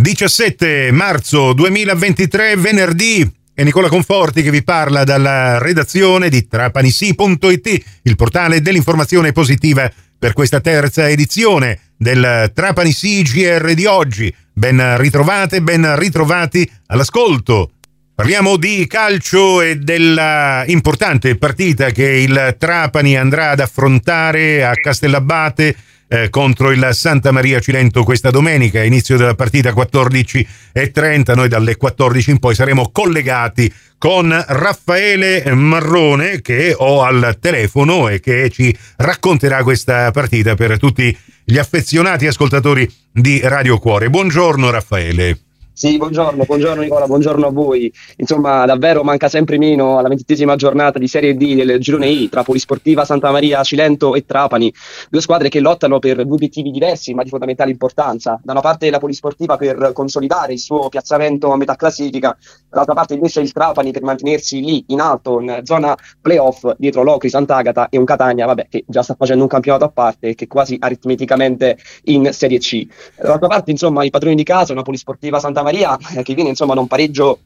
[0.00, 3.30] 17 marzo 2023, venerdì.
[3.52, 10.32] È Nicola Conforti che vi parla dalla redazione di trapanisi.it, il portale dell'informazione positiva per
[10.32, 14.34] questa terza edizione del Trapani CGR di oggi.
[14.54, 17.72] Ben ritrovate, ben ritrovati all'ascolto.
[18.14, 25.76] Parliamo di calcio e della importante partita che il Trapani andrà ad affrontare a Castellabate
[26.12, 32.30] eh, contro il Santa Maria Cilento questa domenica, inizio della partita 14.30, noi dalle 14
[32.32, 39.62] in poi saremo collegati con Raffaele Marrone che ho al telefono e che ci racconterà
[39.62, 44.10] questa partita per tutti gli affezionati ascoltatori di Radio Cuore.
[44.10, 45.49] Buongiorno Raffaele.
[45.80, 47.90] Sì, buongiorno, buongiorno Nicola, buongiorno a voi.
[48.16, 52.42] Insomma, davvero manca sempre meno alla ventittesima giornata di Serie D del girone I tra
[52.42, 54.70] Polisportiva Santa Maria Cilento e Trapani,
[55.08, 58.38] due squadre che lottano per due obiettivi diversi ma di fondamentale importanza.
[58.44, 62.36] Da una parte la Polisportiva per consolidare il suo piazzamento a metà classifica,
[62.68, 67.30] dall'altra parte invece il Trapani per mantenersi lì in alto in zona playoff dietro Locri,
[67.30, 70.46] Sant'Agata e un Catania, vabbè, che già sta facendo un campionato a parte e che
[70.46, 72.86] quasi aritmeticamente in Serie C.
[73.16, 76.50] Dall'altra parte, insomma, i padroni di casa, una Polisportiva Santa Maria Maria eh, che viene
[76.50, 77.38] insomma da un pareggio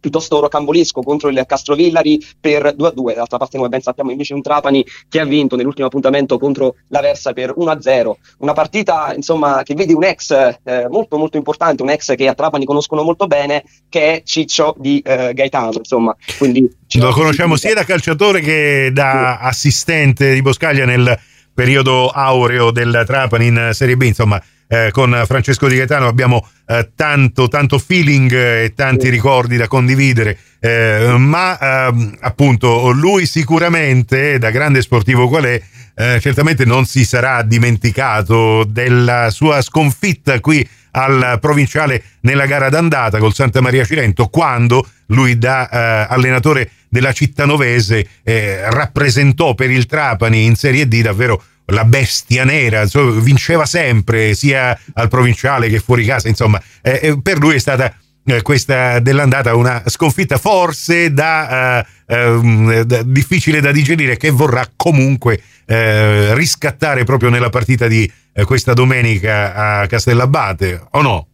[0.00, 3.14] piuttosto rocambolesco contro il Castrovillari per 2-2.
[3.16, 7.00] D'altra parte, come ben sappiamo, invece un Trapani che ha vinto nell'ultimo appuntamento contro la
[7.00, 8.12] Versa per 1-0.
[8.38, 12.34] Una partita, insomma, che vede un ex eh, molto molto importante, un ex che a
[12.34, 16.16] Trapani conoscono molto bene, che è Ciccio di eh, Gaetano, insomma.
[16.38, 21.18] Quindi, Lo conosciamo sia da calciatore che da assistente di Boscaglia nel
[21.52, 26.90] periodo aureo del Trapani in Serie B, insomma eh, con Francesco Di Gaetano abbiamo eh,
[26.94, 34.50] tanto, tanto feeling e tanti ricordi da condividere, eh, ma ehm, appunto lui sicuramente, da
[34.50, 35.62] grande sportivo qual è,
[35.96, 43.18] eh, certamente non si sarà dimenticato della sua sconfitta qui al provinciale nella gara d'andata
[43.18, 49.70] col Santa Maria Cilento quando lui da eh, allenatore della città novese eh, rappresentò per
[49.70, 55.68] il Trapani in Serie D davvero la bestia nera, insomma, vinceva sempre sia al provinciale
[55.68, 60.38] che fuori casa, insomma, eh, eh per lui è stata eh, questa dell'andata una sconfitta
[60.38, 67.50] forse da, eh, ehm, da, difficile da digerire che vorrà comunque eh, riscattare proprio nella
[67.50, 71.27] partita di eh, questa domenica a Castellabate o no?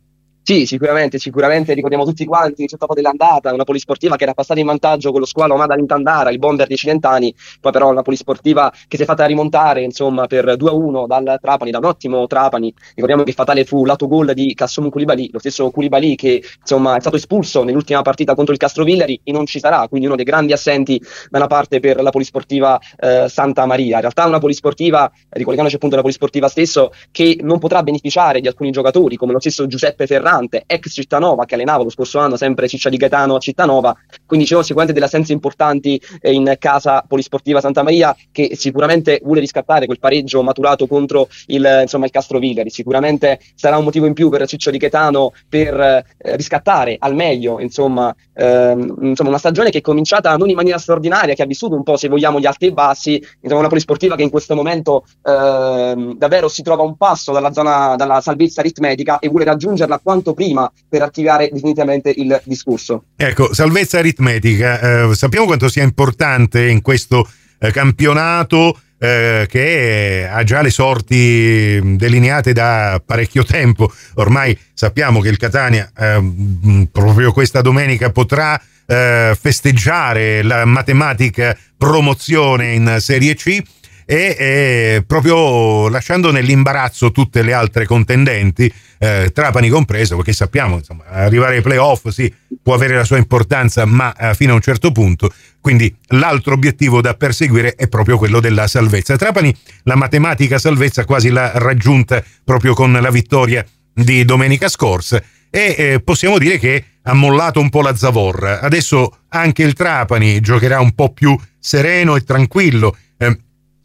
[0.46, 4.66] Sì, sicuramente, sicuramente ricordiamo tutti quanti il dopo dell'andata, una polisportiva che era passata in
[4.66, 8.98] vantaggio con lo squalo Amada Lintandara, il bomber di Cilentani, poi però una polisportiva che
[8.98, 12.74] si è fatta rimontare insomma per 2-1 dal Trapani, da un ottimo Trapani.
[12.88, 17.16] Ricordiamo che fatale fu l'autogol di Kassoum Koulibaly, lo stesso Koulibaly che insomma è stato
[17.16, 21.00] espulso nell'ultima partita contro il Castrovillari e non ci sarà, quindi uno dei grandi assenti
[21.30, 23.94] da una parte per la polisportiva eh, Santa Maria.
[23.94, 28.72] In realtà una polisportiva, ricollegandoci appunto alla polisportiva stesso, che non potrà beneficiare di alcuni
[28.72, 32.68] giocatori come lo stesso Giuseppe Ferrari importante, ex Cittanova che allenava lo scorso anno sempre
[32.68, 33.96] Ciccia di Gaetano a Cittanova,
[34.26, 39.20] quindi ci sono sicuramente delle assenze importanti eh, in casa polisportiva Santa Maria che sicuramente
[39.22, 44.06] vuole riscattare quel pareggio maturato contro il, insomma, il Castro Villeri, sicuramente sarà un motivo
[44.06, 46.04] in più per Ciccio di Gaetano per eh,
[46.36, 51.34] riscattare al meglio insomma, ehm, insomma, una stagione che è cominciata non in maniera straordinaria,
[51.34, 54.22] che ha vissuto un po' se vogliamo gli alti e bassi, insomma una polisportiva che
[54.22, 59.28] in questo momento ehm, davvero si trova un passo dalla zona dalla salvezza aritmetica e
[59.28, 63.04] vuole raggiungerla quanto quanto prima per attivare definitivamente il discorso.
[63.16, 70.42] Ecco, salvezza aritmetica, eh, sappiamo quanto sia importante in questo eh, campionato eh, che ha
[70.42, 73.92] già le sorti delineate da parecchio tempo.
[74.14, 82.72] Ormai sappiamo che il Catania ehm, proprio questa domenica potrà eh, festeggiare la matematica promozione
[82.72, 83.62] in Serie C
[84.04, 91.04] e eh, proprio lasciando nell'imbarazzo tutte le altre contendenti, eh, Trapani compreso, perché sappiamo insomma,
[91.08, 92.32] arrivare ai playoff sì,
[92.62, 95.32] può avere la sua importanza, ma eh, fino a un certo punto.
[95.60, 99.16] Quindi l'altro obiettivo da perseguire è proprio quello della salvezza.
[99.16, 99.54] Trapani
[99.84, 106.00] la matematica salvezza quasi l'ha raggiunta proprio con la vittoria di domenica scorsa e eh,
[106.00, 108.60] possiamo dire che ha mollato un po' la zavorra.
[108.60, 112.96] Adesso anche il Trapani giocherà un po' più sereno e tranquillo.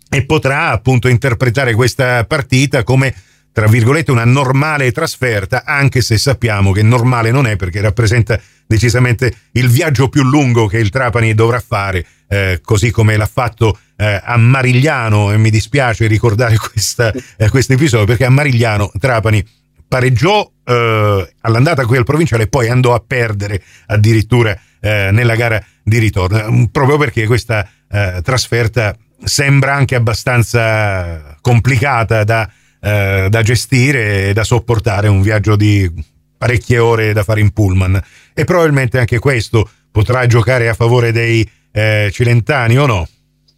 [0.09, 3.13] Eh, e potrà appunto interpretare questa partita come
[3.51, 9.33] tra virgolette una normale trasferta, anche se sappiamo che normale non è perché rappresenta decisamente
[9.53, 14.21] il viaggio più lungo che il Trapani dovrà fare, eh, così come l'ha fatto eh,
[14.23, 19.45] a Marigliano, e mi dispiace ricordare questo eh, episodio, perché a Marigliano Trapani
[19.87, 25.61] pareggiò eh, all'andata qui al provinciale e poi andò a perdere addirittura eh, nella gara
[25.83, 32.49] di ritorno, proprio perché questa eh, trasferta sembra anche abbastanza complicata da,
[32.81, 35.91] eh, da gestire e da sopportare un viaggio di
[36.37, 38.01] parecchie ore da fare in pullman
[38.33, 43.07] e probabilmente anche questo potrà giocare a favore dei eh, cilentani o no?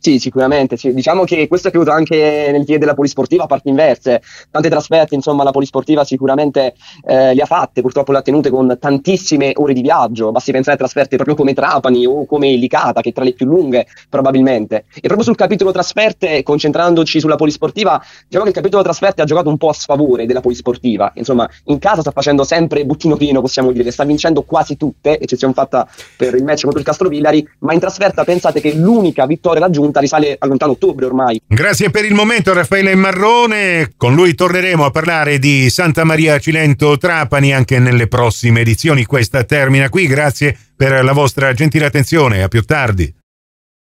[0.04, 0.78] Sì, sicuramente.
[0.78, 0.96] Sì.
[0.96, 4.24] Diciamo che questo è caduto anche nel piede della polisportiva a parti inverse.
[4.50, 6.74] Tante trasferte, insomma, la polisportiva sicuramente
[7.06, 10.32] eh, le ha fatte, purtroppo le ha tenute con tantissime ore di viaggio.
[10.32, 13.46] Basti pensare a trasferte proprio come Trapani o come Licata, che è tra le più
[13.46, 14.86] lunghe, probabilmente.
[14.96, 19.50] E proprio sul capitolo trasferte, concentrandoci sulla polisportiva, diciamo che il capitolo trasferte ha giocato
[19.50, 21.12] un po' a sfavore della polisportiva.
[21.14, 25.54] Insomma, in casa sta facendo sempre buttino pieno, possiamo dire, sta vincendo quasi tutte, eccezione
[25.54, 25.88] fatta
[26.18, 30.00] per il match contro il Castrovillari, ma in trasferta pensate che l'unica vittoria raggiunta giunta
[30.00, 31.42] risale a lontano ottobre ormai.
[31.46, 36.98] Grazie per il momento Raffaele Marrone, con lui torneremo a parlare di Santa Maria Cilento
[36.98, 39.06] Trapani anche nelle prossime edizioni.
[39.06, 43.14] Questa termina qui, grazie per la vostra gentile attenzione, a più tardi.